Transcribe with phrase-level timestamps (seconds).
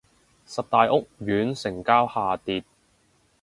[0.47, 2.63] 十大屋苑成交下跌